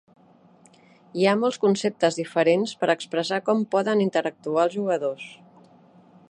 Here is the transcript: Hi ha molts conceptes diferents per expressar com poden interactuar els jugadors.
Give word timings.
Hi 1.19 1.27
ha 1.27 1.33
molts 1.41 1.59
conceptes 1.65 2.17
diferents 2.21 2.73
per 2.81 2.89
expressar 2.95 3.41
com 3.51 3.63
poden 3.77 4.03
interactuar 4.07 4.65
els 4.67 4.77
jugadors. 4.79 5.29